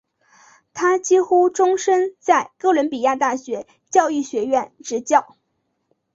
[0.73, 5.35] 他几乎终生在哥伦比亚大学教育学院执教。